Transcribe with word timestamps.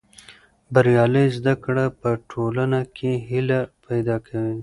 بریالۍ 0.73 1.27
زده 1.37 1.53
کړه 1.63 1.85
په 2.01 2.09
ټولنه 2.31 2.79
کې 2.97 3.11
هیله 3.27 3.59
پیدا 3.85 4.15
کوي. 4.27 4.55